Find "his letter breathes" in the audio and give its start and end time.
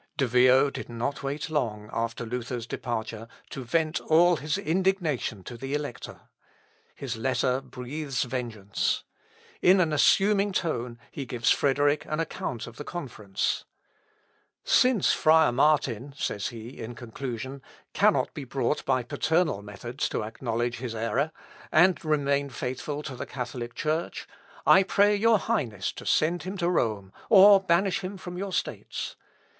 6.95-8.23